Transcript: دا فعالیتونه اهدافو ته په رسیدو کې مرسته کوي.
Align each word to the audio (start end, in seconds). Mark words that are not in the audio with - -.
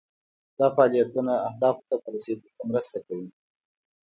دا 0.57 0.67
فعالیتونه 0.75 1.33
اهدافو 1.47 1.83
ته 1.89 1.95
په 2.01 2.07
رسیدو 2.13 2.47
کې 2.55 2.63
مرسته 2.69 2.97
کوي. 3.05 3.29